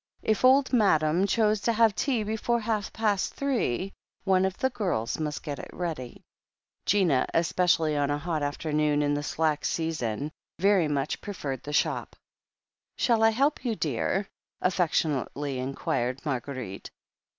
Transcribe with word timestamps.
If 0.23 0.43
Old 0.43 0.73
Madam 0.73 1.27
chose 1.27 1.61
to 1.61 1.73
have 1.73 1.93
tea 1.93 2.23
before 2.23 2.59
half 2.61 2.91
past 2.91 3.35
three 3.35 3.93
one 4.23 4.45
of 4.45 4.57
the 4.57 4.71
girls 4.71 5.19
must 5.19 5.43
get 5.43 5.59
it 5.59 5.69
ready. 5.71 6.23
Gina, 6.87 7.27
especially 7.35 7.95
on 7.95 8.09
a 8.09 8.17
hot 8.17 8.41
afternoon 8.41 9.03
in 9.03 9.13
the 9.13 9.21
slack 9.21 9.63
sea 9.63 9.93
son, 9.93 10.31
very 10.57 10.87
much 10.87 11.21
preferred 11.21 11.61
the 11.61 11.71
shop. 11.71 12.15
"Shall 12.97 13.21
I 13.21 13.29
help 13.29 13.63
you, 13.63 13.75
dear?" 13.75 14.27
affectionately 14.59 15.59
inquired 15.59 16.25
Marguerite. 16.25 16.89